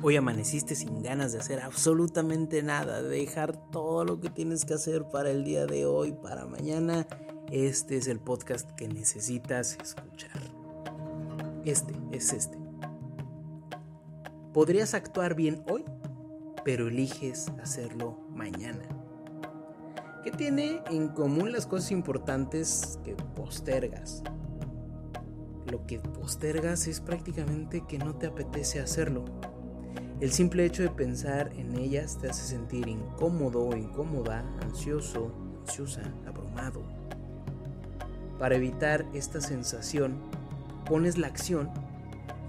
Hoy 0.00 0.14
amaneciste 0.14 0.76
sin 0.76 1.02
ganas 1.02 1.32
de 1.32 1.40
hacer 1.40 1.58
absolutamente 1.58 2.62
nada, 2.62 3.02
de 3.02 3.08
dejar 3.08 3.56
todo 3.72 4.04
lo 4.04 4.20
que 4.20 4.30
tienes 4.30 4.64
que 4.64 4.74
hacer 4.74 5.08
para 5.08 5.30
el 5.30 5.42
día 5.42 5.66
de 5.66 5.86
hoy, 5.86 6.12
para 6.12 6.46
mañana. 6.46 7.04
Este 7.50 7.96
es 7.96 8.06
el 8.06 8.20
podcast 8.20 8.70
que 8.76 8.86
necesitas 8.86 9.76
escuchar. 9.82 10.40
Este 11.64 11.92
es 12.12 12.32
este. 12.32 12.56
Podrías 14.54 14.94
actuar 14.94 15.34
bien 15.34 15.64
hoy, 15.68 15.84
pero 16.64 16.86
eliges 16.86 17.48
hacerlo 17.60 18.20
mañana. 18.30 18.84
¿Qué 20.22 20.30
tiene 20.30 20.80
en 20.92 21.08
común 21.08 21.50
las 21.50 21.66
cosas 21.66 21.90
importantes 21.90 23.00
que 23.04 23.16
postergas? 23.16 24.22
Lo 25.66 25.86
que 25.86 25.98
postergas 25.98 26.86
es 26.86 27.00
prácticamente 27.00 27.84
que 27.88 27.98
no 27.98 28.14
te 28.14 28.28
apetece 28.28 28.78
hacerlo 28.78 29.24
el 30.20 30.32
simple 30.32 30.64
hecho 30.64 30.82
de 30.82 30.90
pensar 30.90 31.52
en 31.56 31.78
ellas 31.78 32.18
te 32.20 32.28
hace 32.28 32.44
sentir 32.44 32.88
incómodo 32.88 33.68
o 33.68 33.76
incómoda, 33.76 34.44
ansioso, 34.62 35.32
ansiosa, 35.60 36.02
abrumado. 36.26 36.82
Para 38.36 38.56
evitar 38.56 39.06
esta 39.14 39.40
sensación, 39.40 40.18
pones 40.86 41.18
la 41.18 41.28
acción 41.28 41.70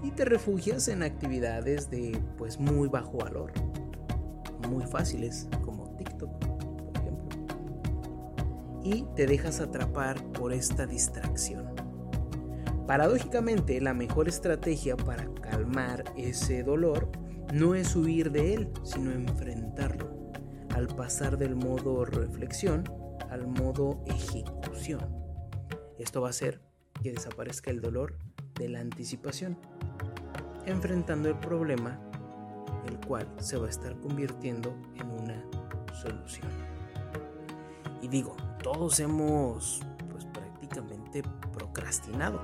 y 0.02 0.10
te 0.10 0.24
refugias 0.24 0.88
en 0.88 1.04
actividades 1.04 1.90
de 1.90 2.20
pues 2.38 2.58
muy 2.58 2.88
bajo 2.88 3.18
valor, 3.18 3.52
muy 4.68 4.84
fáciles 4.84 5.46
como 5.64 5.94
TikTok, 5.96 6.30
por 6.38 6.96
ejemplo. 6.96 7.28
Y 8.82 9.04
te 9.14 9.26
dejas 9.26 9.60
atrapar 9.60 10.20
por 10.32 10.52
esta 10.52 10.86
distracción. 10.86 11.66
Paradójicamente, 12.88 13.80
la 13.80 13.94
mejor 13.94 14.28
estrategia 14.28 14.96
para 14.96 15.32
calmar 15.34 16.02
ese 16.16 16.64
dolor 16.64 17.19
no 17.52 17.74
es 17.74 17.96
huir 17.96 18.30
de 18.30 18.54
él, 18.54 18.72
sino 18.82 19.10
enfrentarlo, 19.12 20.32
al 20.74 20.86
pasar 20.88 21.36
del 21.36 21.56
modo 21.56 22.04
reflexión 22.04 22.84
al 23.30 23.46
modo 23.46 24.02
ejecución. 24.06 25.00
Esto 25.98 26.20
va 26.20 26.28
a 26.28 26.30
hacer 26.30 26.60
que 27.02 27.12
desaparezca 27.12 27.70
el 27.70 27.80
dolor 27.80 28.18
de 28.56 28.68
la 28.68 28.80
anticipación, 28.80 29.56
enfrentando 30.66 31.28
el 31.28 31.38
problema, 31.38 31.98
el 32.86 32.98
cual 33.06 33.28
se 33.38 33.56
va 33.56 33.66
a 33.66 33.70
estar 33.70 33.98
convirtiendo 34.00 34.74
en 34.96 35.10
una 35.10 35.44
solución. 35.94 36.48
Y 38.02 38.08
digo, 38.08 38.36
todos 38.62 38.98
hemos 39.00 39.80
pues 40.10 40.24
prácticamente 40.26 41.22
procrastinado, 41.52 42.40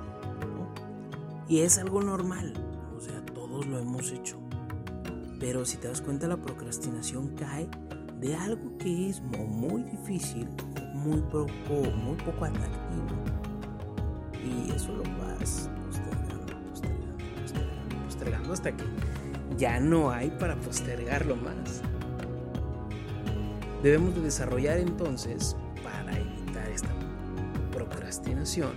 Y 1.49 1.61
es 1.61 1.78
algo 1.78 2.03
normal, 2.03 2.55
o 2.97 3.00
sea, 3.00 3.25
todos 3.27 3.66
lo 3.66 3.78
hemos 3.78 4.11
hecho. 4.11 4.46
Pero 5.38 5.64
si 5.64 5.76
te 5.76 5.88
das 5.88 6.00
cuenta, 6.00 6.26
la 6.26 6.36
procrastinación 6.36 7.28
cae 7.36 7.69
de 8.20 8.34
algo 8.34 8.76
que 8.78 9.10
es 9.10 9.20
muy 9.20 9.82
difícil, 9.82 10.48
muy 10.94 11.20
poco, 11.22 11.91
muy 11.94 12.16
poco 12.16 12.44
atractivo. 12.47 13.06
Y 14.42 14.72
eso 14.72 14.94
lo 14.94 15.02
vas 15.19 15.69
postergando, 15.84 16.58
postergando, 16.70 17.16
postergando, 17.50 18.04
postergando 18.04 18.52
hasta 18.52 18.72
que 18.72 18.84
ya 19.58 19.78
no 19.80 20.10
hay 20.10 20.30
para 20.30 20.56
postergarlo 20.56 21.36
más. 21.36 21.82
Debemos 23.82 24.14
de 24.14 24.22
desarrollar 24.22 24.78
entonces, 24.78 25.54
para 25.82 26.18
evitar 26.18 26.68
esta 26.70 26.88
procrastinación, 27.72 28.72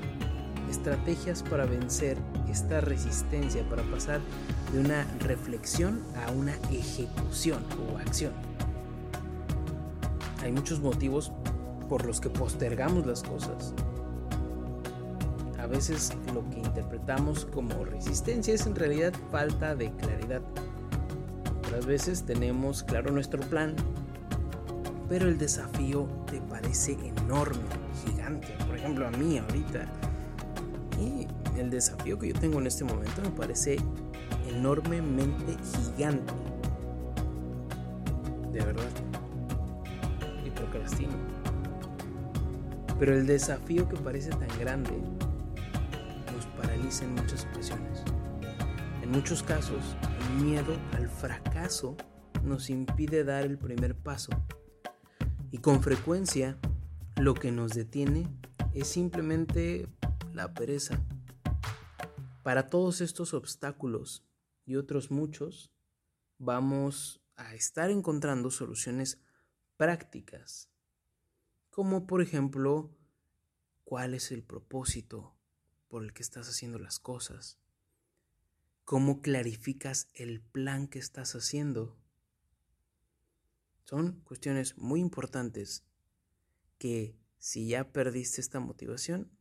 estrategias 0.70 1.42
para 1.44 1.66
vencer 1.66 2.18
esta 2.50 2.82
resistencia, 2.82 3.68
para 3.70 3.84
pasar 3.84 4.22
de 4.74 4.80
una 4.80 5.06
reflexión 5.20 6.02
a 6.26 6.32
una 6.32 6.56
ejecución 6.72 7.64
o 7.92 7.98
acción. 7.98 8.34
Hay 10.44 10.52
muchos 10.52 10.80
motivos 10.80 11.32
por 11.90 12.06
los 12.06 12.22
que 12.22 12.30
postergamos 12.30 13.06
las 13.06 13.24
cosas. 13.24 13.74
A 15.60 15.68
veces 15.68 16.14
lo 16.34 16.48
que 16.50 16.60
interpretamos 16.60 17.46
como 17.46 17.84
resistencia 17.84 18.54
es 18.54 18.66
en 18.66 18.76
realidad 18.76 19.14
falta 19.32 19.76
de 19.76 19.92
claridad. 19.92 20.42
Otras 21.60 21.86
veces 21.86 22.24
tenemos 22.24 22.84
claro 22.84 23.12
nuestro 23.12 23.42
plan, 23.42 23.76
pero 25.10 25.28
el 25.28 25.38
desafío 25.38 26.08
te 26.32 26.40
parece 26.42 26.98
enorme, 27.04 27.60
gigante. 28.06 28.48
Por 28.68 28.78
ejemplo, 28.78 29.08
a 29.08 29.12
mí 29.12 29.38
ahorita. 29.38 30.09
El 31.60 31.70
desafío 31.70 32.18
que 32.18 32.30
yo 32.30 32.34
tengo 32.40 32.58
en 32.60 32.68
este 32.68 32.86
momento 32.86 33.22
me 33.22 33.32
parece 33.32 33.76
enormemente 34.48 35.58
gigante. 35.76 36.34
De 38.54 38.64
verdad. 38.64 38.90
Y 40.46 40.50
procrastino. 40.52 41.12
Pero 42.98 43.14
el 43.14 43.28
desafío 43.28 43.90
que 43.90 43.98
parece 43.98 44.30
tan 44.30 44.48
grande 44.58 44.92
nos 46.34 46.46
paraliza 46.58 47.04
en 47.04 47.16
muchas 47.16 47.46
ocasiones. 47.52 48.04
En 49.04 49.12
muchos 49.12 49.44
casos, 49.44 49.98
el 50.38 50.46
miedo 50.46 50.78
al 50.94 51.10
fracaso 51.10 51.98
nos 52.42 52.70
impide 52.70 53.26
dar 53.26 53.44
el 53.44 53.58
primer 53.58 53.96
paso. 53.96 54.32
Y 55.52 55.58
con 55.58 55.84
frecuencia, 55.84 56.58
lo 57.18 57.34
que 57.34 57.52
nos 57.52 57.74
detiene 57.74 58.30
es 58.74 58.88
simplemente 58.88 59.90
la 60.34 60.54
pereza. 60.54 60.98
Para 62.44 62.70
todos 62.70 63.02
estos 63.02 63.34
obstáculos 63.34 64.26
y 64.66 64.78
otros 64.78 65.12
muchos, 65.12 65.72
vamos 66.38 67.22
a 67.36 67.54
estar 67.54 67.92
encontrando 67.92 68.50
soluciones 68.50 69.22
prácticas, 69.76 70.70
como 71.70 72.08
por 72.08 72.22
ejemplo, 72.22 72.96
cuál 73.84 74.14
es 74.14 74.32
el 74.32 74.44
propósito 74.44 75.36
por 75.90 76.04
el 76.04 76.14
que 76.14 76.22
estás 76.22 76.48
haciendo 76.48 76.80
las 76.80 77.00
cosas, 77.00 77.60
cómo 78.86 79.22
clarificas 79.22 80.08
el 80.14 80.42
plan 80.42 80.88
que 80.88 81.00
estás 81.00 81.36
haciendo, 81.36 81.98
Son 83.84 84.22
cuestiones 84.22 84.78
muy 84.78 85.00
importantes 85.00 85.84
que 86.78 87.18
si 87.40 87.68
ya 87.68 87.92
perdiste 87.92 88.40
esta 88.40 88.60
motivación, 88.60 89.32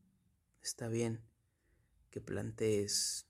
está 0.63 0.89
bien 0.89 1.29
que 2.11 2.21
plantees 2.21 3.27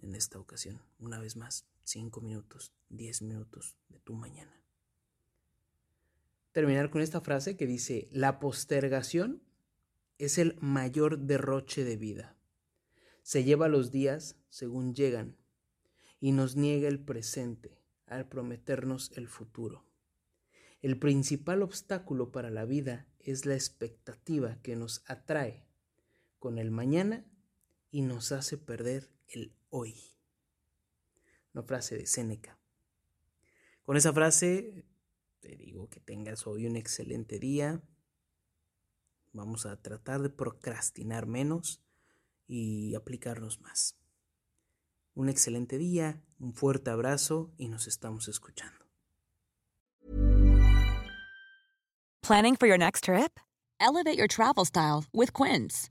en 0.00 0.14
esta 0.14 0.38
ocasión, 0.38 0.80
una 0.98 1.18
vez 1.18 1.36
más, 1.36 1.66
5 1.84 2.20
minutos, 2.20 2.72
10 2.90 3.22
minutos 3.22 3.76
de 3.88 3.98
tu 4.00 4.14
mañana. 4.14 4.60
Terminar 6.52 6.90
con 6.90 7.00
esta 7.00 7.20
frase 7.20 7.56
que 7.56 7.66
dice, 7.66 8.08
la 8.12 8.38
postergación 8.38 9.42
es 10.18 10.38
el 10.38 10.56
mayor 10.60 11.18
derroche 11.18 11.84
de 11.84 11.96
vida. 11.96 12.36
Se 13.22 13.44
lleva 13.44 13.68
los 13.68 13.90
días 13.90 14.36
según 14.50 14.94
llegan 14.94 15.36
y 16.20 16.32
nos 16.32 16.56
niega 16.56 16.88
el 16.88 17.00
presente 17.00 17.80
al 18.06 18.28
prometernos 18.28 19.10
el 19.16 19.28
futuro. 19.28 19.84
El 20.82 20.98
principal 20.98 21.62
obstáculo 21.62 22.32
para 22.32 22.50
la 22.50 22.64
vida 22.64 23.06
es 23.20 23.46
la 23.46 23.54
expectativa 23.54 24.60
que 24.62 24.76
nos 24.76 25.02
atrae 25.06 25.64
con 26.38 26.58
el 26.58 26.70
mañana 26.70 27.24
y 27.92 28.02
nos 28.02 28.32
hace 28.32 28.58
perder 28.58 29.08
el 29.28 29.54
hoy. 29.70 29.94
Una 31.54 31.62
frase 31.62 31.96
de 31.96 32.06
Séneca. 32.06 32.58
Con 33.84 33.96
esa 33.96 34.12
frase 34.12 34.84
te 35.42 35.56
digo 35.56 35.88
que 35.90 36.00
tengas 36.00 36.46
hoy 36.46 36.66
un 36.66 36.76
excelente 36.76 37.38
día. 37.38 37.82
Vamos 39.32 39.66
a 39.66 39.80
tratar 39.82 40.22
de 40.22 40.30
procrastinar 40.30 41.26
menos 41.26 41.82
y 42.46 42.94
aplicarnos 42.94 43.60
más. 43.60 43.96
Un 45.14 45.28
excelente 45.28 45.78
día, 45.78 46.22
un 46.38 46.54
fuerte 46.54 46.90
abrazo 46.90 47.52
y 47.58 47.68
nos 47.68 47.86
estamos 47.86 48.28
escuchando. 48.28 48.86
Planning 52.22 52.56
for 52.56 52.68
your 52.68 52.78
next 52.78 53.04
trip? 53.04 53.40
Elevate 53.80 54.16
your 54.16 54.28
travel 54.28 54.64
style 54.64 55.04
with 55.12 55.32
Quince. 55.32 55.90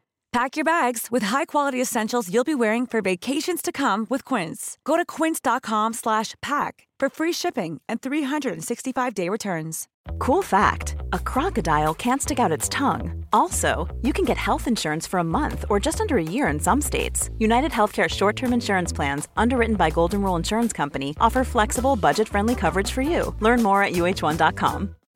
Pack 0.33 0.55
your 0.55 0.63
bags 0.63 1.07
with 1.11 1.23
high-quality 1.23 1.81
essentials 1.81 2.33
you'll 2.33 2.45
be 2.45 2.55
wearing 2.55 2.87
for 2.87 3.01
vacations 3.01 3.61
to 3.61 3.69
come 3.69 4.07
with 4.09 4.23
Quince. 4.23 4.77
Go 4.85 4.95
to 4.95 5.03
quince.com 5.03 5.91
slash 5.91 6.35
pack 6.41 6.87
for 6.97 7.09
free 7.09 7.33
shipping 7.33 7.81
and 7.89 8.01
365-day 8.01 9.27
returns. 9.27 9.89
Cool 10.19 10.41
fact: 10.41 10.95
A 11.11 11.19
crocodile 11.19 11.93
can't 11.93 12.21
stick 12.21 12.39
out 12.39 12.51
its 12.51 12.69
tongue. 12.69 13.25
Also, 13.33 13.93
you 14.01 14.13
can 14.13 14.23
get 14.23 14.37
health 14.37 14.67
insurance 14.67 15.05
for 15.05 15.19
a 15.19 15.23
month 15.37 15.65
or 15.69 15.81
just 15.81 15.99
under 15.99 16.17
a 16.17 16.23
year 16.23 16.47
in 16.47 16.59
some 16.59 16.79
states. 16.81 17.29
United 17.37 17.71
Healthcare 17.73 18.09
short-term 18.09 18.53
insurance 18.53 18.93
plans, 18.93 19.27
underwritten 19.35 19.75
by 19.75 19.89
Golden 19.89 20.21
Rule 20.21 20.37
Insurance 20.37 20.71
Company, 20.71 21.13
offer 21.19 21.43
flexible, 21.43 21.97
budget-friendly 21.97 22.55
coverage 22.55 22.91
for 22.91 23.01
you. 23.01 23.35
Learn 23.41 23.61
more 23.61 23.83
at 23.83 23.93
uh1.com. 23.93 24.95